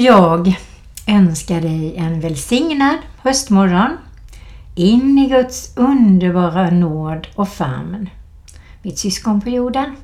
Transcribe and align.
Jag 0.00 0.56
önskar 1.06 1.60
dig 1.60 1.96
en 1.96 2.20
välsignad 2.20 2.98
höstmorgon 3.22 3.96
in 4.74 5.18
i 5.18 5.28
Guds 5.28 5.76
underbara 5.76 6.70
nåd 6.70 7.26
och 7.34 7.48
famn. 7.48 8.10
Mitt 8.82 8.98
syskon 8.98 9.40
på 9.40 9.48
jorden. 9.48 9.96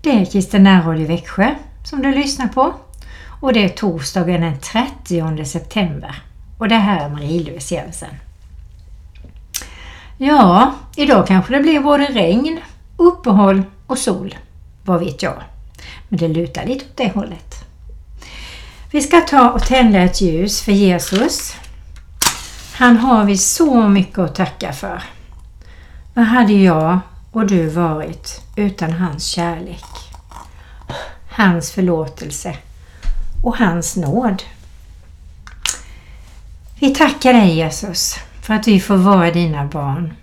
Det 0.00 0.10
är 0.10 0.24
Christer 0.24 0.58
Närhåll 0.58 1.00
i 1.00 1.04
Växjö 1.04 1.54
som 1.84 2.02
du 2.02 2.14
lyssnar 2.14 2.48
på 2.48 2.74
och 3.40 3.52
det 3.52 3.64
är 3.64 3.68
torsdagen 3.68 4.40
den 4.40 4.58
30 4.58 5.44
september 5.44 6.22
och 6.58 6.68
det 6.68 6.76
här 6.76 7.04
är 7.04 7.08
Marie-Louise 7.08 7.74
Jensen. 7.74 8.14
Ja, 10.18 10.74
idag 10.96 11.26
kanske 11.26 11.54
det 11.56 11.62
blir 11.62 11.80
både 11.80 12.04
regn, 12.04 12.60
uppehåll 12.96 13.62
och 13.86 13.98
sol. 13.98 14.34
Vad 14.84 15.00
vet 15.00 15.22
jag? 15.22 15.42
Men 16.08 16.18
det 16.18 16.28
lutar 16.28 16.66
lite 16.66 16.84
åt 16.84 16.96
det 16.96 17.12
hållet. 17.14 17.69
Vi 18.92 19.00
ska 19.00 19.20
ta 19.20 19.50
och 19.50 19.66
tända 19.66 19.98
ett 19.98 20.20
ljus 20.20 20.62
för 20.62 20.72
Jesus. 20.72 21.56
Han 22.74 22.96
har 22.96 23.24
vi 23.24 23.38
så 23.38 23.88
mycket 23.88 24.18
att 24.18 24.34
tacka 24.34 24.72
för. 24.72 25.02
Vad 26.14 26.24
hade 26.24 26.52
jag 26.52 26.98
och 27.32 27.46
du 27.46 27.68
varit 27.68 28.42
utan 28.56 28.92
hans 28.92 29.26
kärlek? 29.26 29.84
Hans 31.30 31.72
förlåtelse 31.72 32.56
och 33.44 33.56
hans 33.56 33.96
nåd. 33.96 34.42
Vi 36.78 36.94
tackar 36.94 37.32
dig 37.32 37.54
Jesus 37.54 38.16
för 38.42 38.54
att 38.54 38.68
vi 38.68 38.80
får 38.80 38.96
vara 38.96 39.30
dina 39.30 39.64
barn. 39.64 40.14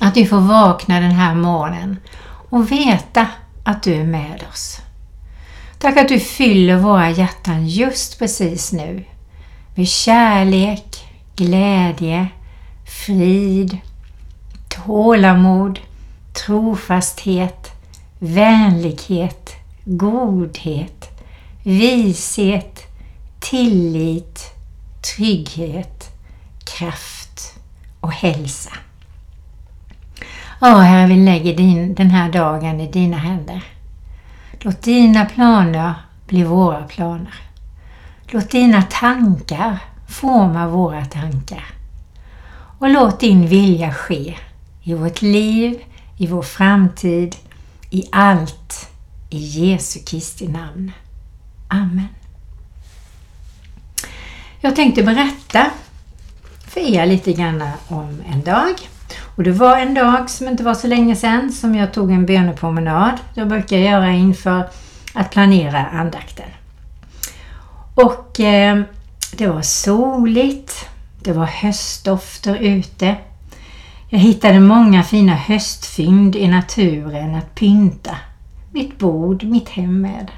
Att 0.00 0.16
vi 0.16 0.26
får 0.26 0.40
vakna 0.40 1.00
den 1.00 1.12
här 1.12 1.34
morgonen 1.34 1.96
och 2.50 2.72
veta 2.72 3.26
att 3.64 3.82
du 3.82 3.94
är 3.94 4.04
med 4.04 4.44
oss. 4.52 4.80
Tack 5.80 5.96
att 5.96 6.08
du 6.08 6.20
fyller 6.20 6.76
våra 6.76 7.10
hjärtan 7.10 7.68
just 7.68 8.18
precis 8.18 8.72
nu 8.72 9.04
med 9.74 9.88
kärlek, 9.88 11.04
glädje, 11.36 12.28
frid, 13.06 13.78
tålamod, 14.68 15.80
trofasthet, 16.46 17.70
vänlighet, 18.18 19.56
godhet, 19.84 21.08
vishet, 21.62 22.82
tillit, 23.40 24.40
trygghet, 25.16 26.04
kraft 26.64 27.54
och 28.00 28.12
hälsa. 28.12 28.72
Ja, 30.60 30.78
Herre, 30.78 31.06
vi 31.06 31.16
lägger 31.16 31.56
din, 31.56 31.94
den 31.94 32.10
här 32.10 32.32
dagen 32.32 32.80
i 32.80 32.86
dina 32.86 33.16
händer. 33.16 33.62
Låt 34.62 34.82
dina 34.82 35.24
planer 35.24 35.94
bli 36.26 36.44
våra 36.44 36.82
planer. 36.84 37.34
Låt 38.26 38.50
dina 38.50 38.82
tankar 38.82 39.78
forma 40.08 40.68
våra 40.68 41.04
tankar. 41.04 41.64
Och 42.78 42.90
låt 42.90 43.20
din 43.20 43.46
vilja 43.46 43.94
ske 43.94 44.38
i 44.82 44.94
vårt 44.94 45.22
liv, 45.22 45.84
i 46.16 46.26
vår 46.26 46.42
framtid, 46.42 47.36
i 47.90 48.08
allt. 48.12 48.90
I 49.30 49.38
Jesu 49.38 50.00
Kristi 50.00 50.48
namn. 50.48 50.92
Amen. 51.68 52.08
Jag 54.60 54.76
tänkte 54.76 55.02
berätta 55.02 55.70
för 56.66 56.80
er 56.80 57.06
lite 57.06 57.32
grann 57.32 57.62
om 57.88 58.22
en 58.32 58.42
dag. 58.42 58.74
Och 59.40 59.44
det 59.44 59.52
var 59.52 59.76
en 59.76 59.94
dag 59.94 60.30
som 60.30 60.48
inte 60.48 60.62
var 60.62 60.74
så 60.74 60.86
länge 60.86 61.16
sedan 61.16 61.52
som 61.52 61.74
jag 61.74 61.92
tog 61.92 62.10
en 62.10 62.26
bönepromenad. 62.26 63.20
Det 63.34 63.44
brukar 63.44 63.76
jag 63.76 63.90
göra 63.90 64.10
inför 64.10 64.68
att 65.14 65.30
planera 65.30 65.86
andakten. 65.86 66.48
Och 67.94 68.40
eh, 68.40 68.82
det 69.36 69.46
var 69.46 69.62
soligt, 69.62 70.88
det 71.22 71.32
var 71.32 71.44
höstdofter 71.44 72.56
ute. 72.56 73.16
Jag 74.08 74.18
hittade 74.18 74.60
många 74.60 75.02
fina 75.02 75.34
höstfynd 75.34 76.36
i 76.36 76.48
naturen 76.48 77.34
att 77.34 77.54
pynta 77.54 78.16
mitt 78.72 78.98
bord, 78.98 79.44
mitt 79.44 79.68
hem 79.68 80.00
med. 80.00 80.30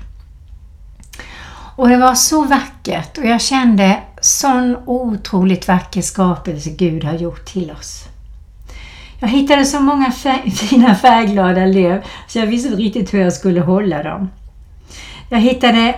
Och 1.76 1.88
det 1.88 1.96
var 1.96 2.14
så 2.14 2.44
vackert 2.44 3.18
och 3.18 3.24
jag 3.24 3.40
kände 3.40 4.02
sån 4.20 4.76
otroligt 4.86 5.68
vacker 5.68 6.02
skapelse 6.02 6.70
Gud 6.70 7.04
har 7.04 7.14
gjort 7.14 7.44
till 7.44 7.70
oss. 7.70 8.08
Jag 9.22 9.28
hittade 9.28 9.64
så 9.64 9.80
många 9.80 10.10
fina 10.54 10.94
färgglada 10.94 11.66
löv 11.66 12.04
så 12.26 12.38
jag 12.38 12.46
visste 12.46 12.68
inte 12.68 12.82
riktigt 12.82 13.14
hur 13.14 13.20
jag 13.20 13.32
skulle 13.32 13.60
hålla 13.60 14.02
dem. 14.02 14.30
Jag 15.28 15.40
hittade 15.40 15.94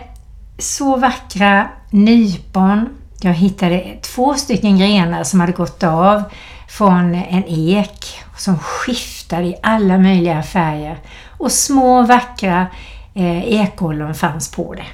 så 0.58 0.96
vackra 0.96 1.68
nypon. 1.90 2.88
Jag 3.20 3.32
hittade 3.32 3.98
två 4.02 4.34
stycken 4.34 4.78
grenar 4.78 5.24
som 5.24 5.40
hade 5.40 5.52
gått 5.52 5.82
av 5.82 6.22
från 6.68 7.14
en 7.14 7.44
ek 7.46 8.20
som 8.36 8.58
skiftade 8.58 9.44
i 9.44 9.56
alla 9.62 9.98
möjliga 9.98 10.42
färger 10.42 10.98
och 11.38 11.52
små 11.52 12.02
vackra 12.02 12.66
eh, 13.14 13.44
ekollon 13.44 14.14
fanns 14.14 14.50
på 14.50 14.74
det. 14.74 14.86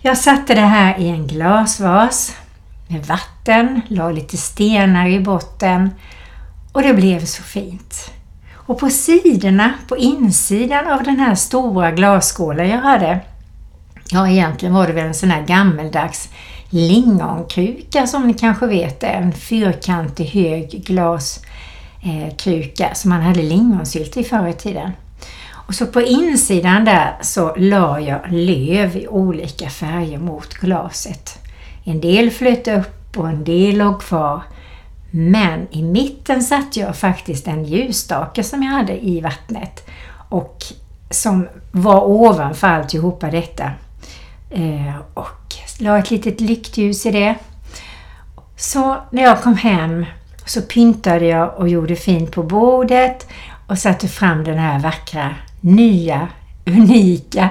Jag 0.00 0.18
satte 0.18 0.54
det 0.54 0.60
här 0.60 0.98
i 0.98 1.08
en 1.08 1.26
glasvas 1.26 2.36
med 2.88 3.06
vatten, 3.06 3.80
la 3.88 4.10
lite 4.10 4.36
stenar 4.36 5.08
i 5.08 5.20
botten 5.20 5.90
och 6.76 6.82
det 6.82 6.94
blev 6.94 7.24
så 7.24 7.42
fint. 7.42 8.10
Och 8.54 8.78
på 8.78 8.90
sidorna, 8.90 9.74
på 9.88 9.96
insidan 9.96 10.92
av 10.92 11.02
den 11.02 11.16
här 11.16 11.34
stora 11.34 11.90
glasskålen 11.90 12.68
jag 12.68 12.80
hade, 12.80 13.20
ja 14.10 14.28
egentligen 14.28 14.74
var 14.74 14.86
det 14.86 14.92
väl 14.92 15.06
en 15.06 15.14
sån 15.14 15.30
här 15.30 15.46
gammeldags 15.46 16.28
lingonkruka 16.70 18.06
som 18.06 18.26
ni 18.26 18.34
kanske 18.34 18.66
vet 18.66 19.02
är 19.02 19.12
en 19.12 19.32
fyrkantig 19.32 20.24
hög 20.24 20.84
glaskruka 20.86 22.86
eh, 22.86 22.92
som 22.92 23.10
man 23.10 23.22
hade 23.22 23.42
lingonsylt 23.42 24.16
i 24.16 24.24
förr 24.24 24.48
i 24.48 24.52
tiden. 24.52 24.90
Och 25.50 25.74
så 25.74 25.86
på 25.86 26.02
insidan 26.02 26.84
där 26.84 27.16
så 27.20 27.54
la 27.56 28.00
jag 28.00 28.20
löv 28.30 28.96
i 28.96 29.08
olika 29.08 29.70
färger 29.70 30.18
mot 30.18 30.54
glaset. 30.54 31.38
En 31.84 32.00
del 32.00 32.30
flöt 32.30 32.68
upp 32.68 33.16
och 33.16 33.28
en 33.28 33.44
del 33.44 33.76
låg 33.76 34.02
kvar 34.02 34.42
men 35.18 35.66
i 35.70 35.82
mitten 35.82 36.42
satte 36.42 36.80
jag 36.80 36.96
faktiskt 36.96 37.48
en 37.48 37.64
ljusstake 37.64 38.42
som 38.42 38.62
jag 38.62 38.70
hade 38.70 39.06
i 39.06 39.20
vattnet 39.20 39.88
och 40.28 40.64
som 41.10 41.48
var 41.72 42.04
ovanför 42.04 42.66
alltihopa 42.66 43.30
detta. 43.30 43.70
Eh, 44.50 44.96
och 45.14 45.54
la 45.78 45.98
ett 45.98 46.10
litet 46.10 46.40
lyktljus 46.40 47.06
i 47.06 47.10
det. 47.10 47.34
Så 48.56 48.96
när 49.10 49.22
jag 49.22 49.42
kom 49.42 49.56
hem 49.56 50.06
så 50.46 50.62
pyntade 50.62 51.26
jag 51.26 51.54
och 51.58 51.68
gjorde 51.68 51.96
fint 51.96 52.32
på 52.32 52.42
bordet 52.42 53.26
och 53.66 53.78
satte 53.78 54.08
fram 54.08 54.44
den 54.44 54.58
här 54.58 54.78
vackra, 54.78 55.34
nya, 55.60 56.28
unika 56.66 57.50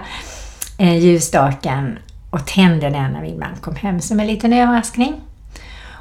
eh, 0.78 0.98
ljusstaken 0.98 2.00
och 2.30 2.46
tände 2.48 2.90
den 2.90 3.14
när 3.14 3.22
min 3.22 3.40
man 3.40 3.56
kom 3.62 3.76
hem 3.76 4.02
som 4.02 4.20
en 4.20 4.28
liten 4.28 4.54
överraskning. 4.54 5.22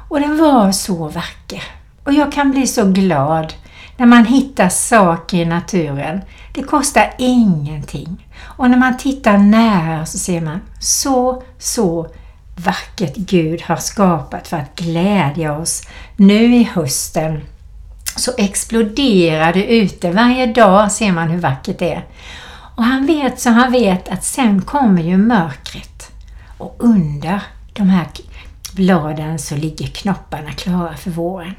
Och 0.07 0.19
den 0.19 0.37
var 0.37 0.71
så 0.71 1.07
vacker. 1.07 1.63
Och 2.03 2.13
jag 2.13 2.31
kan 2.31 2.51
bli 2.51 2.67
så 2.67 2.85
glad 2.85 3.53
när 3.97 4.05
man 4.05 4.25
hittar 4.25 4.69
saker 4.69 5.37
i 5.37 5.45
naturen. 5.45 6.21
Det 6.53 6.63
kostar 6.63 7.13
ingenting. 7.17 8.27
Och 8.41 8.69
när 8.69 8.77
man 8.77 8.97
tittar 8.97 9.37
nära 9.37 10.05
så 10.05 10.17
ser 10.17 10.41
man 10.41 10.61
så, 10.79 11.43
så 11.59 12.07
vackert 12.55 13.15
Gud 13.15 13.61
har 13.61 13.75
skapat 13.75 14.47
för 14.47 14.57
att 14.57 14.75
glädja 14.75 15.57
oss 15.57 15.87
nu 16.15 16.55
i 16.55 16.63
hösten. 16.63 17.41
Så 18.15 18.31
exploderar 18.37 19.53
det 19.53 19.65
ute. 19.65 20.11
Varje 20.11 20.45
dag 20.45 20.91
ser 20.91 21.11
man 21.11 21.29
hur 21.29 21.39
vackert 21.39 21.79
det 21.79 21.93
är. 21.93 22.05
Och 22.75 22.83
han 22.83 23.05
vet 23.05 23.39
så 23.39 23.49
han 23.49 23.71
vet 23.71 24.09
att 24.09 24.23
sen 24.23 24.61
kommer 24.61 25.01
ju 25.01 25.17
mörkret. 25.17 26.11
Och 26.57 26.75
under 26.79 27.41
de 27.73 27.89
här 27.89 28.05
bladen 28.75 29.39
så 29.39 29.55
ligger 29.55 29.87
knopparna 29.87 30.51
klara 30.51 30.97
för 30.97 31.11
våren. 31.11 31.53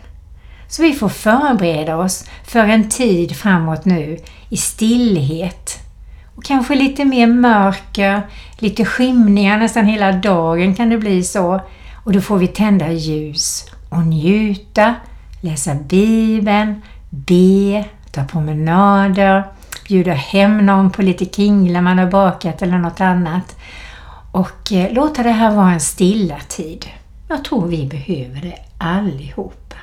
Så 0.68 0.82
vi 0.82 0.92
får 0.92 1.08
förbereda 1.08 1.96
oss 1.96 2.24
för 2.44 2.60
en 2.60 2.88
tid 2.88 3.36
framåt 3.36 3.84
nu 3.84 4.18
i 4.48 4.56
stillhet 4.56 5.86
och 6.36 6.44
kanske 6.44 6.74
lite 6.74 7.04
mer 7.04 7.26
mörker, 7.26 8.22
lite 8.58 8.84
skymningar 8.84 9.58
nästan 9.58 9.86
hela 9.86 10.12
dagen 10.12 10.74
kan 10.74 10.90
det 10.90 10.98
bli 10.98 11.22
så. 11.22 11.60
Och 12.04 12.12
då 12.12 12.20
får 12.20 12.38
vi 12.38 12.46
tända 12.48 12.92
ljus 12.92 13.70
och 13.88 14.06
njuta, 14.06 14.94
läsa 15.40 15.74
Bibeln, 15.74 16.82
be, 17.10 17.84
ta 18.10 18.24
promenader, 18.24 19.44
bjuda 19.88 20.12
hem 20.12 20.66
någon 20.66 20.90
på 20.90 21.02
lite 21.02 21.24
kringla 21.24 21.80
man 21.80 21.98
har 21.98 22.06
bakat 22.06 22.62
eller 22.62 22.78
något 22.78 23.00
annat. 23.00 23.56
Och 24.32 24.72
eh, 24.72 24.92
låta 24.92 25.22
det 25.22 25.30
här 25.30 25.56
vara 25.56 25.72
en 25.72 25.80
stilla 25.80 26.38
tid. 26.48 26.86
Jag 27.28 27.44
tror 27.44 27.66
vi 27.66 27.86
behöver 27.86 28.40
det 28.40 28.58
allihopa. 28.78 29.76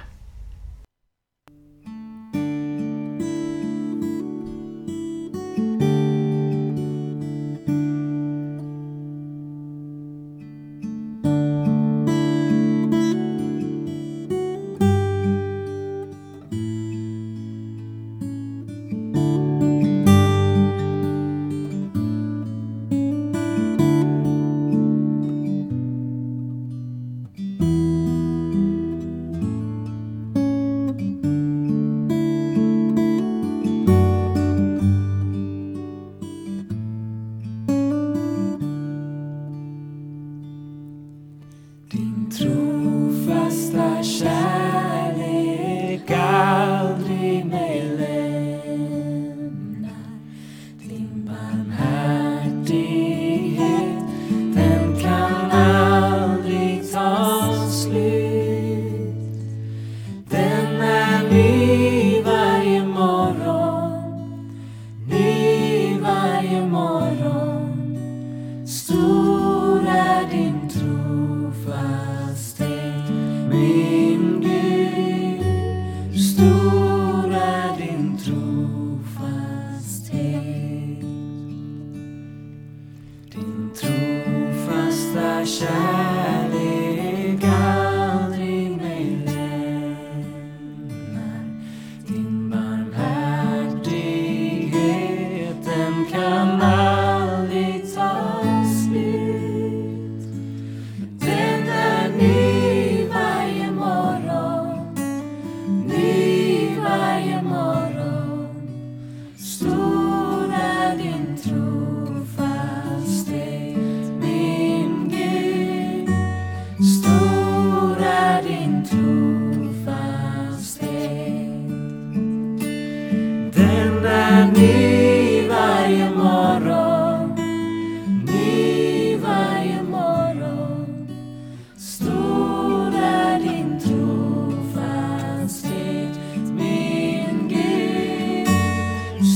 Shine. 85.46 85.93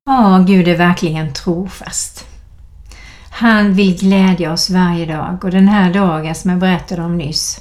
Ja, 0.05 0.43
Gud 0.47 0.67
är 0.67 0.77
verkligen 0.77 1.33
trofast. 1.33 2.27
Han 3.29 3.73
vill 3.73 3.99
glädja 3.99 4.53
oss 4.53 4.69
varje 4.69 5.05
dag 5.05 5.43
och 5.43 5.51
den 5.51 5.67
här 5.67 5.93
dagen 5.93 6.35
som 6.35 6.51
jag 6.51 6.59
berättade 6.59 7.01
om 7.01 7.17
nyss, 7.17 7.59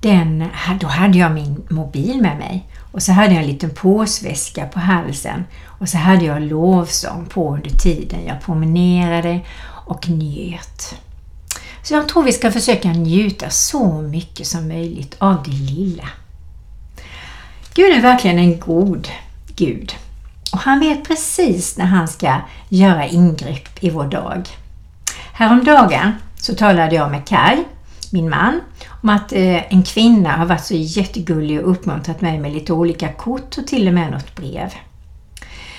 den, 0.00 0.48
då 0.80 0.86
hade 0.86 1.18
jag 1.18 1.32
min 1.32 1.66
mobil 1.70 2.22
med 2.22 2.38
mig 2.38 2.68
och 2.92 3.02
så 3.02 3.12
hade 3.12 3.34
jag 3.34 3.42
en 3.42 3.48
liten 3.48 3.70
påsväska 3.70 4.66
på 4.66 4.78
halsen 4.78 5.44
och 5.64 5.88
så 5.88 5.98
hade 5.98 6.24
jag 6.24 6.42
lovsång 6.42 7.26
på 7.26 7.54
under 7.54 7.70
tiden 7.70 8.24
jag 8.26 8.40
promenerade 8.40 9.40
och 9.86 10.08
njöt. 10.08 11.03
Så 11.84 11.94
jag 11.94 12.08
tror 12.08 12.22
vi 12.22 12.32
ska 12.32 12.50
försöka 12.50 12.88
njuta 12.88 13.50
så 13.50 13.92
mycket 14.02 14.46
som 14.46 14.68
möjligt 14.68 15.16
av 15.18 15.42
det 15.42 15.50
lilla. 15.50 16.08
Gud 17.74 17.92
är 17.92 18.00
verkligen 18.00 18.38
en 18.38 18.60
god 18.60 19.08
Gud 19.56 19.94
och 20.52 20.58
han 20.58 20.80
vet 20.80 21.04
precis 21.04 21.76
när 21.76 21.84
han 21.84 22.08
ska 22.08 22.40
göra 22.68 23.06
ingrepp 23.06 23.84
i 23.84 23.90
vår 23.90 24.06
dag. 24.06 24.48
Häromdagen 25.32 26.12
så 26.36 26.54
talade 26.54 26.94
jag 26.94 27.10
med 27.10 27.28
Kai, 27.28 27.64
min 28.12 28.30
man, 28.30 28.60
om 29.02 29.08
att 29.08 29.32
eh, 29.32 29.72
en 29.72 29.82
kvinna 29.82 30.36
har 30.36 30.46
varit 30.46 30.64
så 30.64 30.74
jättegullig 30.74 31.60
och 31.60 31.70
uppmuntrat 31.70 32.20
mig 32.20 32.38
med 32.38 32.52
lite 32.52 32.72
olika 32.72 33.12
kort 33.12 33.58
och 33.58 33.66
till 33.66 33.88
och 33.88 33.94
med 33.94 34.10
något 34.10 34.36
brev. 34.36 34.70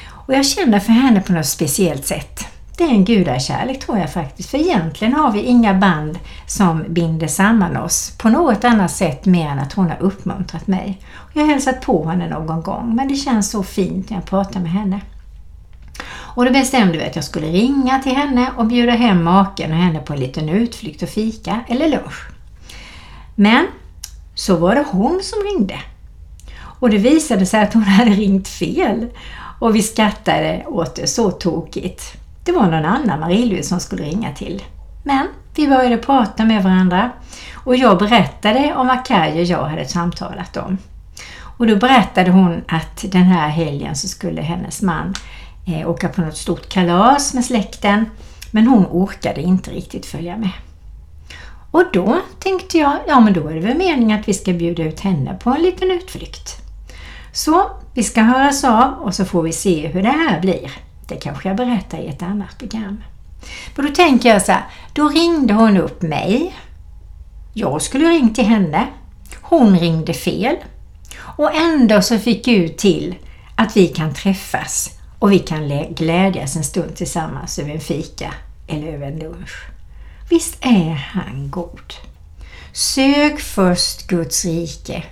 Och 0.08 0.34
jag 0.34 0.46
känner 0.46 0.80
för 0.80 0.92
henne 0.92 1.22
på 1.22 1.34
något 1.34 1.46
speciellt 1.46 2.06
sätt. 2.06 2.55
Det 2.78 2.84
är 2.84 2.90
en 2.90 3.06
gudakärlek 3.06 3.80
tror 3.80 3.98
jag 3.98 4.14
faktiskt, 4.14 4.50
för 4.50 4.58
egentligen 4.58 5.14
har 5.14 5.32
vi 5.32 5.42
inga 5.42 5.74
band 5.74 6.20
som 6.48 6.84
binder 6.88 7.28
samman 7.28 7.78
oss 7.78 8.18
på 8.18 8.30
något 8.30 8.64
annat 8.64 8.92
sätt 8.92 9.26
mer 9.26 9.48
än 9.48 9.60
att 9.60 9.74
hon 9.74 9.90
har 9.90 9.98
uppmuntrat 10.02 10.68
mig. 10.68 11.02
Jag 11.34 11.42
har 11.42 11.50
hälsat 11.50 11.82
på 11.82 12.10
henne 12.10 12.30
någon 12.30 12.62
gång, 12.62 12.96
men 12.96 13.08
det 13.08 13.16
känns 13.16 13.52
så 13.52 13.64
fint 13.64 14.10
när 14.10 14.18
jag 14.18 14.26
pratar 14.26 14.60
med 14.60 14.72
henne. 14.72 15.02
Och 16.08 16.46
då 16.46 16.52
bestämde 16.52 16.98
vi 16.98 17.06
att 17.06 17.16
jag 17.16 17.26
skulle 17.26 17.48
ringa 17.48 18.00
till 18.00 18.16
henne 18.16 18.52
och 18.58 18.66
bjuda 18.66 18.92
hem 18.92 19.24
maken 19.24 19.72
och 19.72 19.78
henne 19.78 20.00
på 20.00 20.14
en 20.14 20.20
liten 20.20 20.50
utflykt 20.50 21.04
och 21.04 21.10
fika 21.10 21.60
eller 21.68 21.90
lunch. 21.90 22.28
Men 23.36 23.68
så 24.36 24.56
var 24.56 24.76
det 24.76 24.86
hon 24.92 25.22
som 25.24 25.40
ringde. 25.44 25.80
Och 26.80 26.90
det 26.90 26.98
visade 26.98 27.46
sig 27.46 27.64
att 27.64 27.74
hon 27.74 27.84
hade 27.84 28.12
ringt 28.12 28.48
fel. 28.48 29.08
Och 29.60 29.76
vi 29.76 29.82
skrattade 29.82 30.64
åt 30.68 30.96
det 30.96 31.08
så 31.08 31.32
tokigt. 31.32 32.25
Det 32.46 32.52
var 32.52 32.64
någon 32.64 32.86
annan 32.86 33.20
Marie-Louise 33.20 33.70
som 33.70 33.80
skulle 33.80 34.04
ringa 34.04 34.34
till. 34.34 34.64
Men 35.04 35.28
vi 35.56 35.68
började 35.68 35.98
prata 35.98 36.46
med 36.46 36.64
varandra 36.64 37.12
och 37.54 37.76
jag 37.76 37.98
berättade 37.98 38.76
om 38.76 38.88
vad 38.88 39.06
Kaj 39.06 39.40
och 39.40 39.46
jag 39.46 39.64
hade 39.64 39.86
samtalat 39.86 40.58
om. 40.58 40.78
Och 41.58 41.68
då 41.68 41.76
berättade 41.76 42.32
hon 42.32 42.64
att 42.68 43.06
den 43.12 43.24
här 43.24 43.50
helgen 43.50 43.96
så 43.96 44.08
skulle 44.08 44.42
hennes 44.42 44.82
man 44.82 45.14
eh, 45.68 45.90
åka 45.90 46.10
på 46.10 46.22
något 46.22 46.38
stort 46.38 46.70
kalas 46.70 47.34
med 47.34 47.46
släkten 47.46 48.06
men 48.52 48.68
hon 48.68 48.86
orkade 48.86 49.42
inte 49.42 49.72
riktigt 49.72 50.06
följa 50.06 50.38
med. 50.38 50.52
Och 51.72 51.84
då 51.94 52.18
tänkte 52.40 52.78
jag, 52.78 52.98
ja 53.08 53.20
men 53.20 53.34
då 53.34 53.48
är 53.48 53.54
det 53.54 53.62
väl 53.62 53.78
meningen 53.78 54.20
att 54.20 54.28
vi 54.28 54.34
ska 54.34 54.54
bjuda 54.54 54.84
ut 54.84 55.00
henne 55.00 55.34
på 55.34 55.50
en 55.50 55.62
liten 55.62 55.92
utflykt. 55.92 56.56
Så 57.34 57.72
vi 57.94 58.04
ska 58.04 58.22
höras 58.22 58.64
av 58.64 58.94
och 59.02 59.16
så 59.16 59.26
får 59.26 59.42
vi 59.42 59.54
se 59.54 59.88
hur 59.88 60.02
det 60.02 60.10
här 60.10 60.42
blir. 60.42 60.72
Det 61.08 61.16
kanske 61.16 61.50
jag 61.50 61.58
berättar 61.58 61.98
i 61.98 62.08
ett 62.08 62.22
annat 62.22 62.58
program. 62.58 63.04
Men 63.76 63.86
då 63.86 63.92
tänker 63.92 64.30
jag 64.30 64.42
så 64.42 64.52
här, 64.52 64.64
då 64.94 65.10
ringde 65.10 65.54
hon 65.54 65.78
upp 65.78 66.02
mig. 66.02 66.56
Jag 67.54 67.82
skulle 67.82 68.10
ringt 68.10 68.36
till 68.36 68.46
henne. 68.46 68.88
Hon 69.42 69.80
ringde 69.80 70.14
fel. 70.14 70.56
Och 71.18 71.56
ändå 71.56 72.02
så 72.02 72.20
fick 72.20 72.46
Gud 72.46 72.78
till 72.78 73.16
att 73.56 73.78
vi 73.78 73.88
kan 73.88 74.14
träffas 74.14 74.90
och 75.20 75.32
vi 75.32 75.40
kan 75.40 75.94
glädjas 75.94 76.56
en 76.56 76.64
stund 76.64 76.96
tillsammans 76.96 77.60
över 77.60 77.72
en 77.72 77.80
fika 77.80 78.34
eller 78.68 78.88
över 78.88 79.08
en 79.08 79.20
lunch. 79.20 79.66
Visst 80.30 80.58
är 80.62 80.94
han 81.14 81.52
god? 81.52 81.94
Sök 82.74 83.40
först 83.40 84.08
Guds 84.08 84.46
rike 84.46 85.04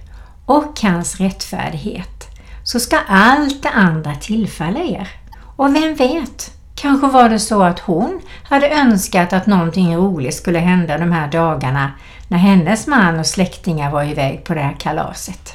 och 0.46 0.82
hans 0.82 1.20
rättfärdighet 1.20 2.28
så 2.64 2.80
ska 2.80 3.00
allt 3.08 3.64
det 3.64 3.70
andra 3.70 4.16
tillfalla 4.16 4.80
er. 4.80 5.23
Och 5.56 5.76
vem 5.76 5.96
vet, 5.96 6.52
kanske 6.76 7.08
var 7.08 7.30
det 7.30 7.40
så 7.40 7.64
att 7.64 7.80
hon 7.80 8.22
hade 8.44 8.70
önskat 8.70 9.34
att 9.34 9.48
någonting 9.48 9.96
roligt 9.96 10.36
skulle 10.36 10.60
hända 10.60 10.98
de 10.98 11.12
här 11.12 11.28
dagarna 11.28 11.92
när 12.28 12.38
hennes 12.38 12.88
man 12.88 13.20
och 13.20 13.26
släktingar 13.26 13.92
var 13.92 14.04
iväg 14.04 14.44
på 14.44 14.54
det 14.54 14.62
här 14.62 14.76
kalaset. 14.80 15.54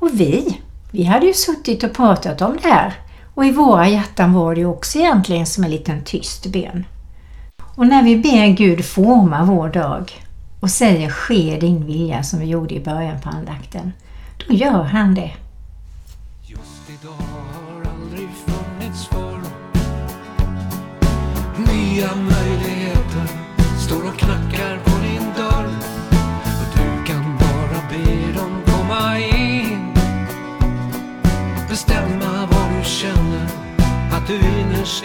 Och 0.00 0.08
vi, 0.12 0.60
vi 0.90 1.04
hade 1.04 1.26
ju 1.26 1.34
suttit 1.34 1.84
och 1.84 1.92
pratat 1.92 2.42
om 2.42 2.58
det 2.62 2.68
här 2.68 2.94
och 3.34 3.46
i 3.46 3.52
våra 3.52 3.88
hjärtan 3.88 4.32
var 4.32 4.54
det 4.54 4.64
också 4.64 4.98
egentligen 4.98 5.46
som 5.46 5.64
en 5.64 5.70
liten 5.70 6.04
tyst 6.04 6.46
bön. 6.46 6.84
Och 7.74 7.86
när 7.86 8.02
vi 8.02 8.16
ber 8.16 8.46
Gud 8.46 8.84
forma 8.84 9.44
vår 9.44 9.68
dag 9.68 10.12
och 10.60 10.70
säger 10.70 11.10
ske 11.10 11.58
din 11.60 11.86
vilja 11.86 12.22
som 12.22 12.40
vi 12.40 12.46
gjorde 12.46 12.74
i 12.74 12.80
början 12.80 13.20
på 13.20 13.28
andakten, 13.28 13.92
då 14.46 14.54
gör 14.54 14.82
han 14.82 15.14
det. 15.14 15.30
Nya 21.98 22.14
möjligheter. 22.14 23.26
Står 23.78 24.08
och 24.08 24.18
knackar 24.18 24.78
på 24.84 24.90
din 24.90 25.32
dörr. 25.36 25.68
Och 26.60 26.76
du 26.76 27.12
kan 27.12 27.36
bara 27.38 27.80
be 27.90 28.32
dem 28.32 28.62
komma 28.66 29.18
in. 29.18 29.94
Bestämma 31.68 32.48
vad 32.50 32.78
du 32.78 32.84
känner 32.84 33.46
att 34.12 34.26
du 34.26 34.34
innerst 34.34 35.04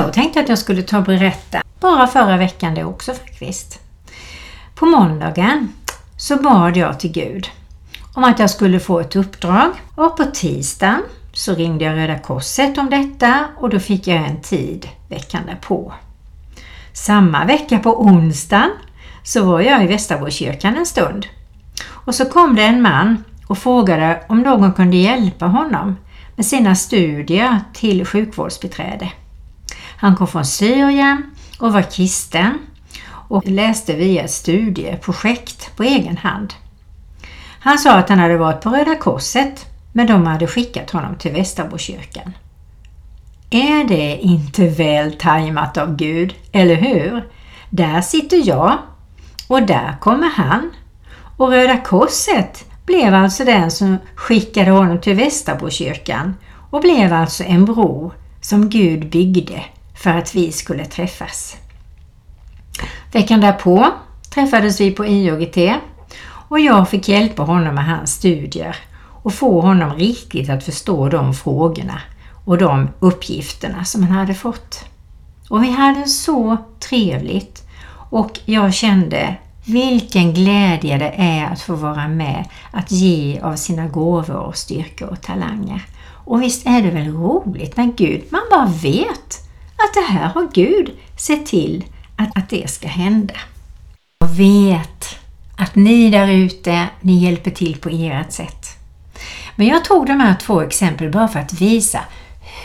jag 0.00 0.12
tänkte 0.12 0.40
att 0.40 0.48
jag 0.48 0.58
skulle 0.58 0.82
ta 0.82 0.98
och 0.98 1.04
berätta, 1.04 1.62
bara 1.80 2.06
förra 2.06 2.36
veckan 2.36 2.74
det 2.74 2.84
också 2.84 3.14
faktiskt. 3.14 3.80
På 4.74 4.86
måndagen 4.86 5.72
så 6.16 6.36
bad 6.36 6.76
jag 6.76 7.00
till 7.00 7.12
Gud 7.12 7.50
om 8.14 8.24
att 8.24 8.38
jag 8.38 8.50
skulle 8.50 8.80
få 8.80 9.00
ett 9.00 9.16
uppdrag 9.16 9.70
och 9.94 10.16
på 10.16 10.24
tisdagen 10.24 11.02
så 11.32 11.54
ringde 11.54 11.84
jag 11.84 11.96
Röda 11.96 12.18
Korset 12.18 12.78
om 12.78 12.90
detta 12.90 13.44
och 13.56 13.68
då 13.68 13.80
fick 13.80 14.06
jag 14.06 14.16
en 14.16 14.40
tid 14.40 14.88
veckan 15.08 15.42
därpå. 15.46 15.92
Samma 16.92 17.44
vecka 17.44 17.78
på 17.78 18.00
onsdagen 18.00 18.70
så 19.22 19.44
var 19.44 19.60
jag 19.60 19.84
i 19.84 19.86
Västerborgskyrkan 19.86 20.76
en 20.76 20.86
stund. 20.86 21.26
Och 21.88 22.14
så 22.14 22.24
kom 22.24 22.56
det 22.56 22.62
en 22.62 22.82
man 22.82 23.24
och 23.46 23.58
frågade 23.58 24.22
om 24.28 24.42
någon 24.42 24.72
kunde 24.72 24.96
hjälpa 24.96 25.46
honom 25.46 25.96
med 26.36 26.46
sina 26.46 26.74
studier 26.74 27.60
till 27.74 28.06
sjukvårdsbiträde. 28.06 29.12
Han 30.00 30.16
kom 30.16 30.26
från 30.26 30.44
Syrien 30.44 31.22
och 31.58 31.72
var 31.72 31.82
kristen 31.82 32.58
och 33.28 33.48
läste 33.48 33.96
via 33.96 34.24
ett 34.24 34.30
studieprojekt 34.30 35.76
på 35.76 35.82
egen 35.82 36.16
hand. 36.16 36.54
Han 37.60 37.78
sa 37.78 37.92
att 37.92 38.08
han 38.08 38.18
hade 38.18 38.36
varit 38.36 38.60
på 38.60 38.70
Röda 38.70 38.94
Korset 38.94 39.66
men 39.92 40.06
de 40.06 40.26
hade 40.26 40.46
skickat 40.46 40.90
honom 40.90 41.16
till 41.16 41.32
Västerbokyrkan. 41.32 42.32
Är 43.50 43.84
det 43.84 44.16
inte 44.16 44.68
väl 44.68 45.12
tajmat 45.12 45.76
av 45.76 45.96
Gud, 45.96 46.34
eller 46.52 46.74
hur? 46.74 47.28
Där 47.70 48.00
sitter 48.00 48.48
jag 48.48 48.78
och 49.48 49.62
där 49.62 49.96
kommer 50.00 50.30
han. 50.30 50.70
Och 51.36 51.50
Röda 51.50 51.76
Korset 51.76 52.64
blev 52.86 53.14
alltså 53.14 53.44
den 53.44 53.70
som 53.70 53.98
skickade 54.14 54.70
honom 54.70 55.00
till 55.00 55.16
Västerbokyrkan 55.16 56.34
och 56.70 56.80
blev 56.80 57.12
alltså 57.12 57.44
en 57.44 57.64
bro 57.64 58.12
som 58.40 58.68
Gud 58.68 59.10
byggde 59.10 59.64
för 60.00 60.10
att 60.10 60.34
vi 60.34 60.52
skulle 60.52 60.84
träffas. 60.84 61.56
Veckan 63.12 63.40
därpå 63.40 63.86
träffades 64.34 64.80
vi 64.80 64.90
på 64.90 65.06
IOGT 65.06 65.58
och 66.48 66.60
jag 66.60 66.88
fick 66.88 67.08
hjälpa 67.08 67.42
honom 67.42 67.74
med 67.74 67.86
hans 67.86 68.12
studier 68.14 68.76
och 69.22 69.34
få 69.34 69.60
honom 69.60 69.92
riktigt 69.92 70.50
att 70.50 70.64
förstå 70.64 71.08
de 71.08 71.34
frågorna 71.34 72.00
och 72.44 72.58
de 72.58 72.88
uppgifterna 73.00 73.84
som 73.84 74.02
han 74.02 74.12
hade 74.12 74.34
fått. 74.34 74.84
Och 75.50 75.62
vi 75.64 75.70
hade 75.70 76.06
så 76.06 76.56
trevligt 76.78 77.62
och 78.10 78.40
jag 78.44 78.74
kände 78.74 79.36
vilken 79.64 80.34
glädje 80.34 80.98
det 80.98 81.14
är 81.16 81.46
att 81.46 81.60
få 81.60 81.74
vara 81.74 82.08
med 82.08 82.44
att 82.70 82.90
ge 82.90 83.40
av 83.40 83.56
sina 83.56 83.86
gåvor 83.86 84.36
och 84.36 84.56
styrkor 84.56 85.08
och 85.08 85.20
talanger. 85.20 85.86
Och 86.24 86.42
visst 86.42 86.66
är 86.66 86.82
det 86.82 86.90
väl 86.90 87.12
roligt 87.14 87.76
när 87.76 87.92
Gud, 87.96 88.22
man 88.30 88.42
bara 88.50 88.66
vet 88.66 89.49
att 89.84 89.94
det 89.94 90.12
här 90.12 90.28
har 90.28 90.48
Gud 90.52 90.90
sett 91.16 91.46
till 91.46 91.84
att, 92.16 92.38
att 92.38 92.48
det 92.48 92.70
ska 92.70 92.88
hända. 92.88 93.34
Jag 94.18 94.28
vet 94.28 95.18
att 95.56 95.74
ni 95.74 96.10
där 96.10 96.28
ute, 96.30 96.88
ni 97.00 97.24
hjälper 97.24 97.50
till 97.50 97.76
på 97.76 97.88
ert 97.88 98.32
sätt. 98.32 98.66
Men 99.56 99.66
jag 99.66 99.84
tog 99.84 100.06
de 100.06 100.20
här 100.20 100.34
två 100.34 100.60
exempel 100.60 101.10
bara 101.10 101.28
för 101.28 101.40
att 101.40 101.52
visa 101.52 102.00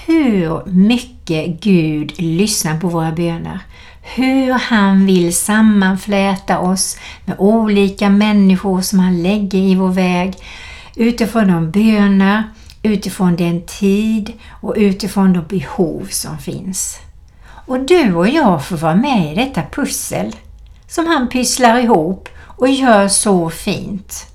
hur 0.06 0.66
mycket 0.66 1.62
Gud 1.62 2.14
lyssnar 2.22 2.80
på 2.80 2.88
våra 2.88 3.12
böner. 3.12 3.60
Hur 4.02 4.52
han 4.52 5.06
vill 5.06 5.36
sammanfläta 5.36 6.60
oss 6.60 6.98
med 7.26 7.36
olika 7.40 8.10
människor 8.10 8.82
som 8.82 9.00
han 9.00 9.24
lägger 9.24 9.60
i 9.60 9.76
vår 9.76 9.90
väg 9.90 10.34
utifrån 10.96 11.48
de 11.48 11.72
böner, 11.72 12.44
utifrån 12.84 13.36
den 13.36 13.66
tid 13.66 14.34
och 14.50 14.74
utifrån 14.78 15.34
de 15.34 15.60
behov 15.60 16.08
som 16.10 16.38
finns. 16.38 17.00
Och 17.66 17.80
du 17.80 18.14
och 18.14 18.30
jag 18.30 18.66
får 18.66 18.78
vara 18.78 18.96
med 18.96 19.32
i 19.32 19.36
detta 19.36 19.62
pussel 19.72 20.36
som 20.88 21.08
han 21.08 21.30
pysslar 21.30 21.80
ihop 21.80 22.30
och 22.46 22.70
gör 22.70 23.08
så 23.08 23.50
fint. 23.50 24.26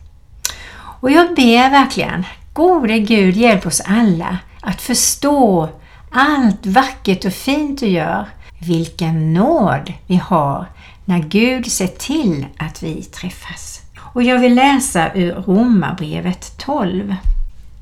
Och 1.01 1.11
jag 1.11 1.35
ber 1.35 1.71
verkligen, 1.71 2.25
gode 2.53 2.99
Gud 2.99 3.37
hjälp 3.37 3.67
oss 3.67 3.83
alla 3.87 4.39
att 4.61 4.83
förstå 4.83 5.69
allt 6.11 6.67
vackert 6.67 7.25
och 7.25 7.33
fint 7.33 7.81
du 7.81 7.87
gör. 7.87 8.27
Vilken 8.59 9.33
nåd 9.35 9.93
vi 10.07 10.17
har 10.17 10.67
när 11.05 11.19
Gud 11.19 11.73
ser 11.73 11.87
till 11.87 12.47
att 12.59 12.83
vi 12.83 13.03
träffas. 13.03 13.81
Och 14.13 14.23
jag 14.23 14.39
vill 14.39 14.55
läsa 14.55 15.13
ur 15.15 15.33
Romarbrevet 15.33 16.59
12. 16.59 17.15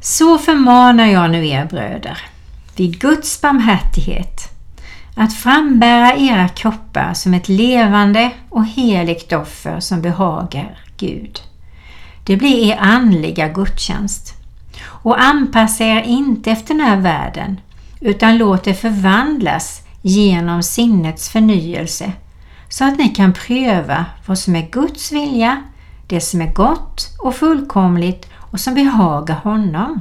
Så 0.00 0.38
förmanar 0.38 1.06
jag 1.06 1.30
nu 1.30 1.48
er 1.48 1.64
bröder, 1.64 2.18
vid 2.76 3.00
Guds 3.00 3.40
barmhärtighet, 3.40 4.57
att 5.18 5.34
frambära 5.34 6.16
era 6.16 6.48
kroppar 6.48 7.14
som 7.14 7.34
ett 7.34 7.48
levande 7.48 8.30
och 8.48 8.66
heligt 8.66 9.32
offer 9.32 9.80
som 9.80 10.02
behagar 10.02 10.78
Gud. 10.96 11.40
Det 12.24 12.36
blir 12.36 12.70
er 12.70 12.76
andliga 12.80 13.48
gudstjänst. 13.48 14.34
Och 14.84 15.22
anpassa 15.22 15.84
er 15.84 16.02
inte 16.02 16.50
efter 16.50 16.74
den 16.74 16.86
här 16.86 16.96
världen, 16.96 17.60
utan 18.00 18.38
låt 18.38 18.66
er 18.66 18.74
förvandlas 18.74 19.82
genom 20.02 20.62
sinnets 20.62 21.28
förnyelse, 21.28 22.12
så 22.68 22.84
att 22.84 22.98
ni 22.98 23.08
kan 23.08 23.32
pröva 23.32 24.04
vad 24.26 24.38
som 24.38 24.56
är 24.56 24.70
Guds 24.70 25.12
vilja, 25.12 25.62
det 26.06 26.20
som 26.20 26.40
är 26.40 26.52
gott 26.52 27.16
och 27.18 27.34
fullkomligt 27.34 28.30
och 28.34 28.60
som 28.60 28.74
behagar 28.74 29.34
honom. 29.34 30.00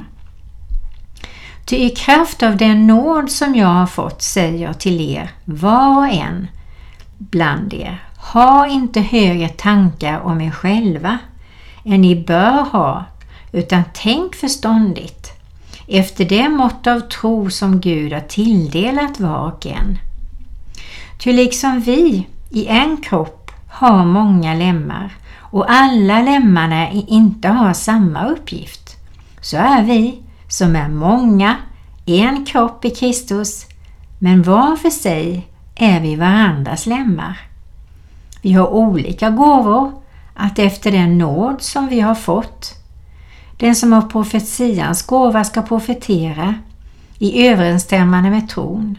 Ty 1.68 1.76
i 1.76 1.90
kraft 1.90 2.42
av 2.42 2.56
den 2.56 2.86
nåd 2.86 3.30
som 3.30 3.54
jag 3.54 3.66
har 3.66 3.86
fått 3.86 4.22
säger 4.22 4.66
jag 4.66 4.80
till 4.80 5.00
er, 5.00 5.30
var 5.44 5.98
och 5.98 6.08
en 6.08 6.48
bland 7.18 7.74
er, 7.74 8.02
ha 8.32 8.66
inte 8.66 9.00
högre 9.00 9.48
tankar 9.48 10.20
om 10.20 10.40
er 10.40 10.50
själva 10.50 11.18
än 11.84 12.00
ni 12.00 12.24
bör 12.24 12.62
ha, 12.62 13.04
utan 13.52 13.82
tänk 13.94 14.34
förståndigt 14.34 15.32
efter 15.88 16.24
det 16.24 16.48
mått 16.48 16.86
av 16.86 17.00
tro 17.00 17.50
som 17.50 17.80
Gud 17.80 18.12
har 18.12 18.20
tilldelat 18.20 19.20
var 19.20 19.52
och 19.52 19.66
en. 19.66 19.98
Ty 21.18 21.32
liksom 21.32 21.80
vi 21.80 22.26
i 22.50 22.66
en 22.66 22.96
kropp 22.96 23.50
har 23.70 24.04
många 24.04 24.54
lemmar 24.54 25.16
och 25.40 25.70
alla 25.70 26.22
lemmarna 26.22 26.90
inte 26.90 27.48
har 27.48 27.72
samma 27.72 28.26
uppgift, 28.26 28.96
så 29.40 29.56
är 29.56 29.82
vi 29.82 30.22
som 30.48 30.76
är 30.76 30.88
många 30.88 31.56
en 32.06 32.46
kropp 32.46 32.84
i 32.84 32.90
Kristus, 32.90 33.66
men 34.18 34.42
var 34.42 34.76
för 34.76 34.90
sig 34.90 35.48
är 35.74 36.00
vi 36.00 36.16
varandras 36.16 36.86
lemmar. 36.86 37.40
Vi 38.42 38.52
har 38.52 38.66
olika 38.66 39.30
gåvor 39.30 40.02
att 40.34 40.58
efter 40.58 40.92
den 40.92 41.18
nåd 41.18 41.62
som 41.62 41.88
vi 41.88 42.00
har 42.00 42.14
fått 42.14 42.78
den 43.58 43.76
som 43.76 43.92
har 43.92 44.02
profetians 44.02 45.02
gåva 45.02 45.44
ska 45.44 45.62
profetera 45.62 46.54
i 47.18 47.46
överensstämmande 47.48 48.30
med 48.30 48.48
tron. 48.48 48.98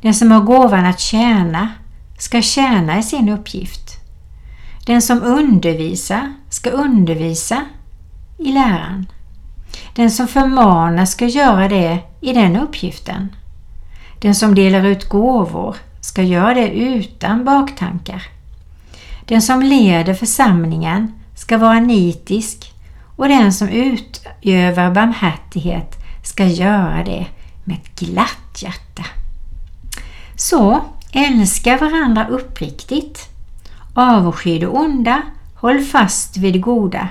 Den 0.00 0.14
som 0.14 0.30
har 0.30 0.40
gåvan 0.40 0.86
att 0.86 1.00
tjäna 1.00 1.68
ska 2.18 2.42
tjäna 2.42 2.98
i 2.98 3.02
sin 3.02 3.28
uppgift. 3.28 3.90
Den 4.86 5.02
som 5.02 5.22
undervisar 5.22 6.32
ska 6.50 6.70
undervisa 6.70 7.62
i 8.38 8.52
läran. 8.52 9.06
Den 9.94 10.10
som 10.10 10.28
förmanar 10.28 11.04
ska 11.04 11.26
göra 11.26 11.68
det 11.68 11.98
i 12.20 12.32
den 12.32 12.56
uppgiften. 12.56 13.28
Den 14.18 14.34
som 14.34 14.54
delar 14.54 14.86
ut 14.86 15.08
gåvor 15.08 15.76
ska 16.00 16.22
göra 16.22 16.54
det 16.54 16.68
utan 16.68 17.44
baktankar. 17.44 18.22
Den 19.24 19.42
som 19.42 19.62
leder 19.62 20.14
församlingen 20.14 21.12
ska 21.36 21.58
vara 21.58 21.80
nitisk 21.80 22.72
och 23.16 23.28
den 23.28 23.52
som 23.52 23.68
utövar 23.68 24.90
barmhärtighet 24.90 25.96
ska 26.24 26.44
göra 26.44 27.04
det 27.04 27.26
med 27.64 27.76
ett 27.76 28.00
glatt 28.00 28.62
hjärta. 28.62 29.04
Så 30.36 30.80
älska 31.12 31.76
varandra 31.76 32.26
uppriktigt. 32.28 33.28
Avsky 33.94 34.58
det 34.58 34.66
onda, 34.66 35.22
håll 35.54 35.80
fast 35.80 36.36
vid 36.36 36.52
det 36.52 36.58
goda. 36.58 37.08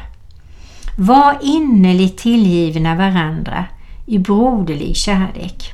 Var 1.01 1.37
innerligt 1.41 2.17
tillgivna 2.17 2.95
varandra 2.95 3.65
i 4.05 4.17
broderlig 4.17 4.95
kärlek. 4.95 5.73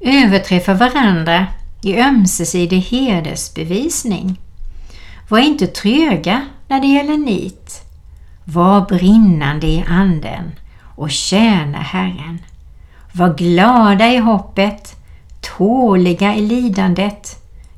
Överträffa 0.00 0.74
varandra 0.74 1.46
i 1.82 1.96
ömsesidig 1.96 2.80
hedersbevisning. 2.80 4.40
Var 5.28 5.38
inte 5.38 5.66
tröga 5.66 6.42
när 6.68 6.80
det 6.80 6.86
gäller 6.86 7.16
nit. 7.16 7.82
Var 8.44 8.80
brinnande 8.80 9.66
i 9.66 9.84
anden 9.88 10.52
och 10.96 11.10
tjäna 11.10 11.78
Herren. 11.78 12.38
Var 13.12 13.34
glada 13.34 14.12
i 14.12 14.16
hoppet, 14.16 14.96
tåliga 15.56 16.34
i 16.34 16.40
lidandet, 16.40 17.36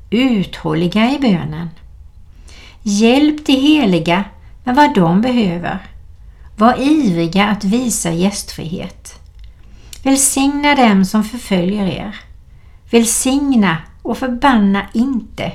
uthålliga 0.09 1.11
i 1.11 1.19
bönen. 1.19 1.69
Hjälp 2.81 3.45
de 3.45 3.53
heliga 3.53 4.23
med 4.63 4.75
vad 4.75 4.95
de 4.95 5.21
behöver. 5.21 5.79
Var 6.59 6.75
ivriga 6.79 7.47
att 7.47 7.63
visa 7.63 8.11
gästfrihet. 8.11 9.19
Välsigna 10.03 10.75
dem 10.75 11.05
som 11.05 11.23
förföljer 11.23 11.85
er. 11.85 12.15
Välsigna 12.91 13.77
och 14.01 14.17
förbanna 14.17 14.85
inte. 14.93 15.51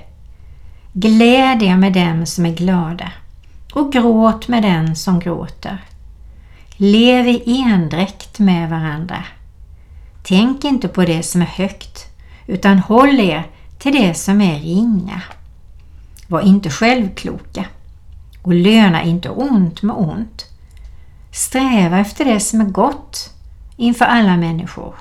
Gläd 0.93 1.63
er 1.63 1.77
med 1.77 1.93
dem 1.93 2.27
som 2.27 2.47
är 2.47 2.55
glada 2.55 3.13
och 3.73 3.93
gråt 3.93 4.49
med 4.49 4.63
den 4.63 4.97
som 4.97 5.19
gråter. 5.21 5.85
Lev 6.77 7.29
i 7.29 7.65
endräkt 7.67 8.39
med 8.39 8.71
varandra. 8.71 9.25
Tänk 10.23 10.65
inte 10.65 10.89
på 10.89 11.05
det 11.05 11.23
som 11.23 11.43
är 11.43 11.47
högt, 11.47 12.07
utan 12.47 12.79
håll 12.79 13.21
er 13.21 13.47
till 13.79 13.93
det 13.93 14.15
som 14.15 14.41
är 14.41 14.61
ringa. 14.61 15.23
Var 16.29 16.41
inte 16.41 16.71
självkloka 16.71 17.65
och 18.43 18.55
löna 18.55 19.03
inte 19.03 19.29
ont 19.29 19.83
med 19.83 19.97
ont. 19.97 20.52
Sträva 21.33 21.99
efter 21.99 22.25
det 22.25 22.41
som 22.41 22.61
är 22.61 22.65
gott 22.65 23.35
inför 23.77 24.05
alla 24.05 24.37
människor. 24.37 24.95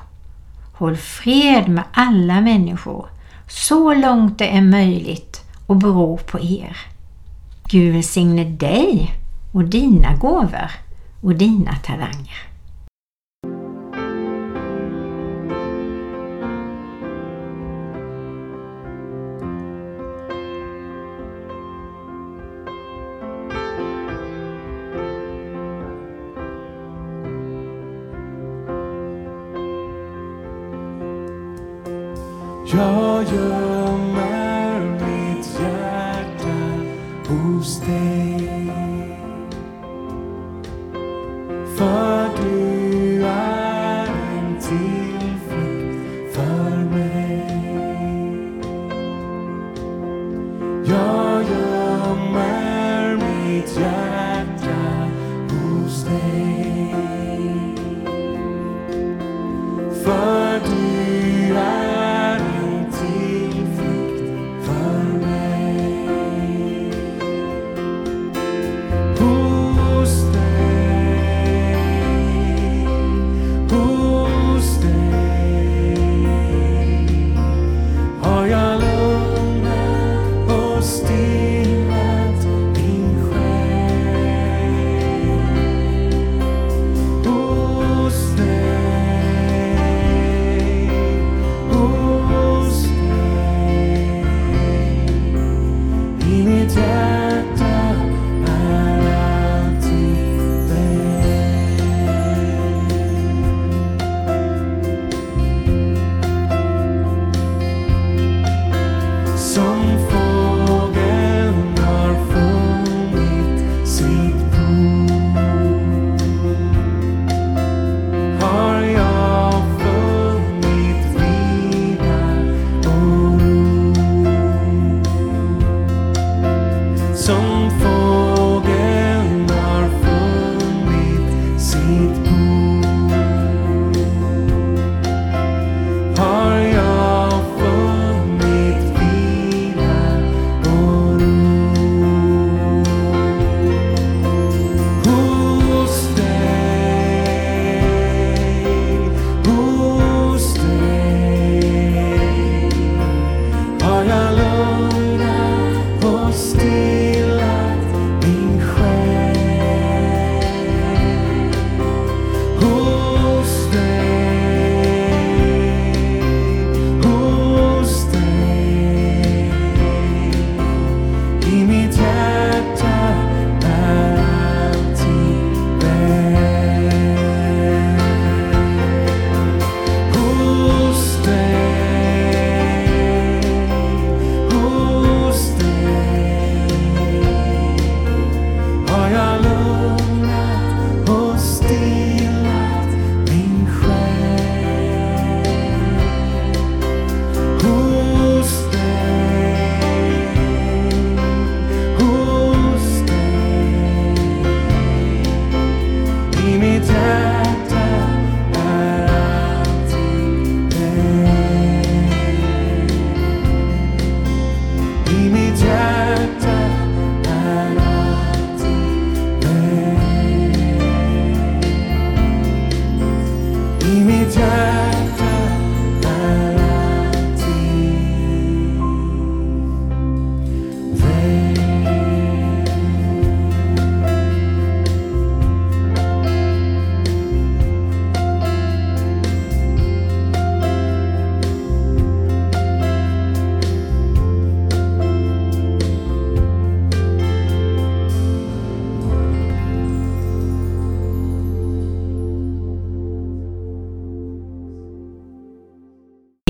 Håll 0.73 0.97
fred 0.97 1.69
med 1.69 1.83
alla 1.93 2.41
människor 2.41 3.05
så 3.47 3.93
långt 3.93 4.39
det 4.39 4.57
är 4.57 4.61
möjligt 4.61 5.41
och 5.67 5.75
beror 5.75 6.17
på 6.17 6.39
er. 6.39 6.77
Gud 7.69 7.93
välsigne 7.93 8.43
dig 8.43 9.13
och 9.51 9.63
dina 9.63 10.15
gåvor 10.15 10.71
och 11.21 11.35
dina 11.35 11.75
talanger. 11.75 12.50
Gömmer 53.61 53.67
mitt 53.67 53.77
hjärta 53.77 55.07
hos 55.49 56.05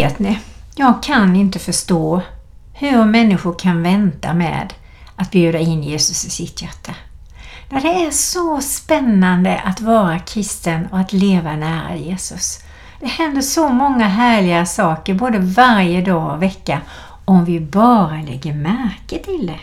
Vet 0.01 0.19
ni, 0.19 0.39
jag 0.75 1.03
kan 1.03 1.35
inte 1.35 1.59
förstå 1.59 2.21
hur 2.73 3.05
människor 3.05 3.53
kan 3.59 3.83
vänta 3.83 4.33
med 4.33 4.73
att 5.15 5.31
bjuda 5.31 5.59
in 5.59 5.83
Jesus 5.83 6.25
i 6.25 6.29
sitt 6.29 6.61
hjärta. 6.61 6.95
När 7.69 7.81
det 7.81 8.05
är 8.05 8.11
så 8.11 8.61
spännande 8.61 9.59
att 9.59 9.81
vara 9.81 10.19
kristen 10.19 10.87
och 10.91 10.99
att 10.99 11.13
leva 11.13 11.55
nära 11.55 11.95
Jesus. 11.95 12.59
Det 12.99 13.07
händer 13.07 13.41
så 13.41 13.69
många 13.69 14.07
härliga 14.07 14.65
saker 14.65 15.13
både 15.13 15.39
varje 15.39 16.01
dag 16.01 16.33
och 16.33 16.43
vecka 16.43 16.81
om 17.25 17.45
vi 17.45 17.59
bara 17.59 18.21
lägger 18.21 18.53
märke 18.53 19.17
till 19.17 19.47
det. 19.47 19.59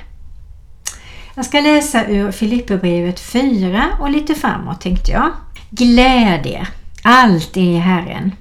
Jag 1.35 1.45
ska 1.45 1.61
läsa 1.61 2.07
ur 2.07 2.33
Filipperbrevet 2.33 3.21
4 3.21 3.85
och 4.01 4.11
lite 4.11 4.35
framåt 4.35 4.81
tänkte 4.81 5.13
jag. 5.13 5.31
Gläd 5.71 6.47
er 6.47 6.69
alltid 7.03 7.65
i 7.65 7.77
Herren. 7.77 8.33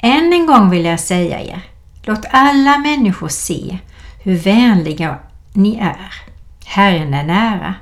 Än 0.00 0.32
en 0.32 0.46
gång 0.46 0.70
vill 0.70 0.84
jag 0.84 1.00
säga 1.00 1.40
er, 1.40 1.62
låt 2.02 2.24
alla 2.30 2.78
människor 2.78 3.28
se 3.28 3.78
hur 4.22 4.36
vänliga 4.36 5.18
ni 5.52 5.76
är. 5.76 6.12
Herren 6.64 7.14
är 7.14 7.24
nära. 7.24 7.74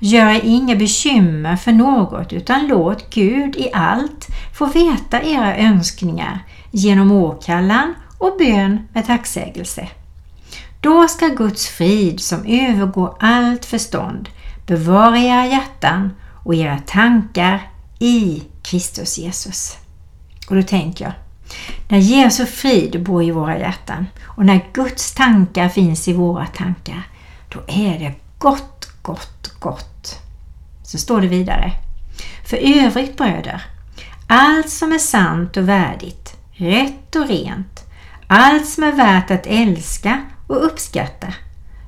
Gör 0.00 0.30
er 0.30 0.40
inga 0.44 0.76
bekymmer 0.76 1.56
för 1.56 1.72
något 1.72 2.32
utan 2.32 2.66
låt 2.66 3.10
Gud 3.14 3.56
i 3.56 3.70
allt 3.72 4.26
få 4.58 4.66
veta 4.66 5.22
era 5.22 5.56
önskningar 5.56 6.38
genom 6.70 7.12
åkallan 7.12 7.94
och 8.18 8.36
bön 8.38 8.88
med 8.92 9.06
tacksägelse. 9.06 9.88
Då 10.80 11.08
ska 11.08 11.28
Guds 11.28 11.68
frid 11.68 12.20
som 12.20 12.46
övergår 12.46 13.16
allt 13.20 13.64
förstånd 13.64 14.28
bevara 14.66 15.18
era 15.18 15.46
hjärtan 15.46 16.10
och 16.44 16.54
era 16.54 16.78
tankar 16.78 17.70
i 17.98 18.42
Kristus 18.62 19.18
Jesus. 19.18 19.76
Och 20.48 20.56
då 20.56 20.62
tänker 20.62 21.04
jag, 21.04 21.12
när 21.88 21.98
Jesu 21.98 22.46
frid 22.46 23.02
bor 23.02 23.22
i 23.22 23.30
våra 23.30 23.58
hjärtan 23.58 24.06
och 24.24 24.46
när 24.46 24.64
Guds 24.72 25.14
tankar 25.14 25.68
finns 25.68 26.08
i 26.08 26.12
våra 26.12 26.46
tankar, 26.46 27.02
då 27.48 27.60
är 27.66 27.98
det 27.98 28.14
gott, 28.38 28.88
gott, 29.02 29.54
gott. 29.60 30.18
Så 30.84 30.98
står 30.98 31.20
det 31.20 31.28
vidare. 31.28 31.72
För 32.46 32.56
övrigt 32.56 33.16
bröder, 33.16 33.62
allt 34.26 34.70
som 34.70 34.92
är 34.92 34.98
sant 34.98 35.56
och 35.56 35.68
värdigt, 35.68 36.36
rätt 36.52 37.16
och 37.16 37.28
rent, 37.28 37.80
allt 38.26 38.68
som 38.68 38.84
är 38.84 38.92
värt 38.92 39.30
att 39.30 39.46
älska 39.46 40.22
och 40.46 40.66
uppskatta, 40.66 41.34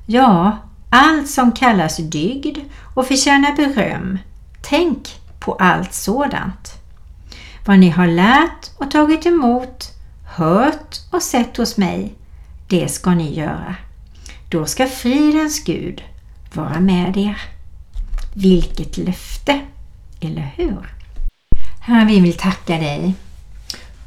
ja, 0.05 0.57
allt 0.89 1.29
som 1.29 1.51
kallas 1.51 1.97
dygd 1.97 2.57
och 2.95 3.07
förtjänar 3.07 3.55
beröm, 3.55 4.17
tänk 4.61 5.19
på 5.39 5.53
allt 5.53 5.93
sådant. 5.93 6.84
Vad 7.67 7.79
ni 7.79 7.89
har 7.89 8.07
lärt 8.07 8.71
och 8.77 8.91
tagit 8.91 9.25
emot, 9.25 9.91
hört 10.35 10.99
och 11.11 11.21
sett 11.21 11.57
hos 11.57 11.77
mig, 11.77 12.13
det 12.67 12.89
ska 12.89 13.09
ni 13.09 13.33
göra. 13.33 13.75
Då 14.49 14.65
ska 14.65 14.87
fridens 14.87 15.63
Gud 15.63 16.03
vara 16.53 16.79
med 16.79 17.17
er. 17.17 17.41
Vilket 18.33 18.97
löfte, 18.97 19.61
eller 20.21 20.51
hur? 20.55 20.95
Herre, 21.79 22.05
vi 22.05 22.19
vill 22.19 22.37
tacka 22.37 22.77
dig 22.77 23.13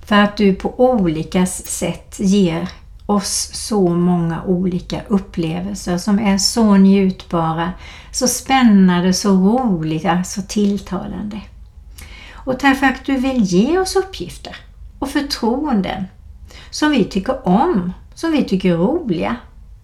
för 0.07 0.17
att 0.17 0.37
du 0.37 0.55
på 0.55 0.81
olika 0.81 1.47
sätt 1.47 2.17
ger 2.19 2.69
oss 3.07 3.51
så 3.53 3.89
många 3.89 4.43
olika 4.43 5.03
upplevelser 5.09 5.99
som 5.99 6.19
är 6.19 6.39
så 6.39 6.77
njutbara, 6.77 7.73
så 8.13 8.29
spännande, 8.29 9.13
så 9.13 9.31
roliga, 9.31 10.25
så 10.25 10.43
tilltalande. 10.43 11.41
Och 12.49 12.59
tack 12.59 12.79
för 12.79 12.87
att 12.87 13.05
du 13.05 13.17
vill 13.17 13.43
ge 13.43 13.79
oss 13.79 13.97
uppgifter 13.97 14.57
och 14.99 15.09
förtroenden 15.09 16.05
som 16.71 16.91
vi 16.91 17.05
tycker 17.05 17.49
om, 17.49 17.93
som 18.15 18.33
vi 18.33 18.45
tycker 18.45 18.73
är 18.73 18.77
roliga 18.77 19.37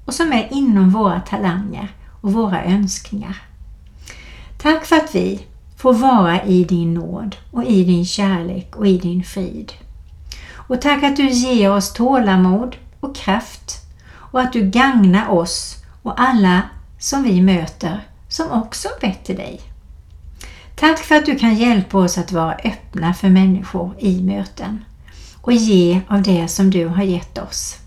och 0.05 0.15
som 0.15 0.33
är 0.33 0.49
inom 0.53 0.91
våra 0.91 1.21
talanger 1.21 1.89
och 2.21 2.33
våra 2.33 2.65
önskningar. 2.65 3.43
Tack 4.59 4.85
för 4.85 4.97
att 4.97 5.15
vi 5.15 5.47
får 5.77 5.95
vara 5.95 6.45
i 6.45 6.65
din 6.65 6.95
nåd 6.95 7.37
och 7.51 7.65
i 7.65 7.85
din 7.85 8.07
kärlek 8.07 8.77
och 8.77 8.87
i 8.87 8.99
din 8.99 9.25
frid. 9.25 9.73
Och 10.53 10.81
tack 10.81 11.03
att 11.03 11.17
du 11.17 11.29
ger 11.29 11.73
oss 11.73 11.93
tålamod 11.93 12.77
och 13.01 13.17
kraft 13.17 13.73
och 14.15 14.41
att 14.41 14.53
du 14.53 14.71
gagnar 14.71 15.29
oss 15.29 15.77
och 16.03 16.21
alla 16.21 16.63
som 16.99 17.23
vi 17.23 17.43
möter 17.43 18.09
som 18.29 18.51
också 18.51 18.89
bett 19.01 19.25
till 19.25 19.37
dig. 19.37 19.74
Tack 20.77 20.99
för 20.99 21.15
att 21.15 21.27
du 21.27 21.39
kan 21.39 21.55
hjälpa 21.55 21.99
oss 21.99 22.19
att 22.19 22.33
vara 22.33 22.55
öppna 22.55 23.15
för 23.15 23.29
människor 23.29 23.95
i 23.99 24.23
möten 24.23 24.85
och 25.41 25.53
ge 25.53 26.01
av 26.09 26.23
det 26.23 26.49
som 26.49 26.71
du 26.71 26.87
har 26.87 27.03
gett 27.03 27.39
oss. 27.39 27.79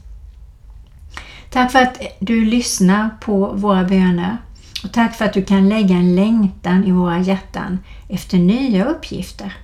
Tack 1.50 1.72
för 1.72 1.80
att 1.80 2.02
du 2.20 2.46
lyssnar 2.46 3.10
på 3.22 3.54
våra 3.54 3.84
böner 3.84 4.38
och 4.84 4.92
tack 4.94 5.16
för 5.16 5.26
att 5.26 5.34
du 5.34 5.46
kan 5.46 5.70
lägga 5.70 5.96
en 5.96 6.16
längtan 6.16 6.84
i 6.84 6.92
våra 6.92 7.20
hjärtan 7.20 7.80
efter 8.10 8.38
nya 8.38 8.86
uppgifter 8.86 9.58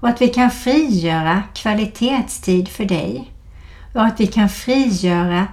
och 0.00 0.08
att 0.08 0.22
vi 0.22 0.28
kan 0.28 0.50
frigöra 0.50 1.42
kvalitetstid 1.54 2.68
för 2.68 2.84
dig 2.84 3.30
och 3.94 4.04
att 4.04 4.20
vi 4.20 4.26
kan 4.26 4.48
frigöra 4.48 5.46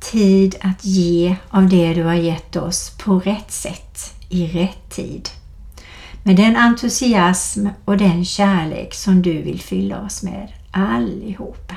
tid 0.00 0.56
att 0.60 0.84
ge 0.84 1.36
av 1.48 1.68
det 1.68 1.94
du 1.94 2.02
har 2.02 2.14
gett 2.14 2.56
oss 2.56 2.90
på 2.90 3.18
rätt 3.18 3.52
sätt 3.52 4.14
i 4.28 4.46
rätt 4.46 4.90
tid. 4.90 5.28
Med 6.28 6.36
den 6.36 6.56
entusiasm 6.56 7.66
och 7.84 7.96
den 7.96 8.24
kärlek 8.24 8.94
som 8.94 9.22
du 9.22 9.42
vill 9.42 9.60
fylla 9.60 10.00
oss 10.00 10.22
med 10.22 10.48
allihopa. 10.70 11.74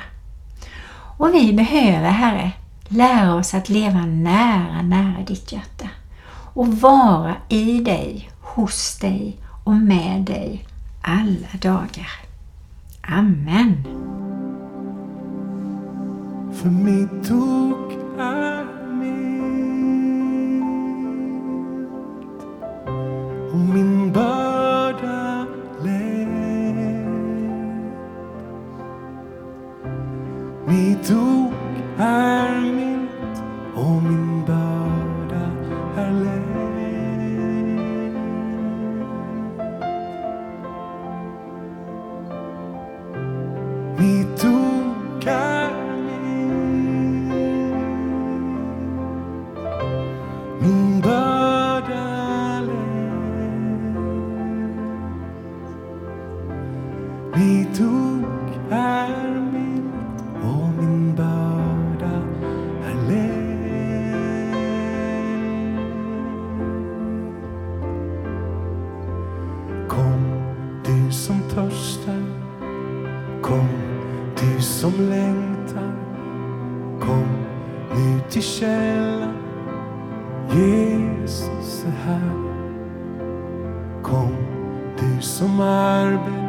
Och 1.18 1.34
vi 1.34 1.52
behöver, 1.52 2.10
Herre, 2.10 2.52
lära 2.88 3.34
oss 3.34 3.54
att 3.54 3.68
leva 3.68 4.06
nära, 4.06 4.82
nära 4.82 5.24
ditt 5.26 5.52
hjärta 5.52 5.88
och 6.54 6.68
vara 6.68 7.34
i 7.48 7.80
dig, 7.80 8.30
hos 8.40 8.98
dig 8.98 9.36
och 9.64 9.74
med 9.74 10.22
dig 10.22 10.64
alla 11.02 11.58
dagar. 11.62 12.12
Amen. 13.02 13.84
För 16.52 16.68
mitt 16.68 17.30
ok 17.30 17.92
är 18.18 18.64
mitt 18.92 19.52
och 23.52 23.58
min 23.58 24.12
börda 24.12 24.31
törstar 71.72 72.22
Kom 73.42 73.68
du 74.36 74.62
som 74.62 74.92
längtar. 74.92 75.92
Kom 77.00 77.28
nu 77.94 78.20
till 78.30 78.42
källan 78.42 79.36
Jesus 80.54 81.84
är 81.84 82.06
här. 82.06 82.32
Kom 84.02 84.36
du 85.00 85.22
som 85.22 85.60
arbetar. 85.60 86.41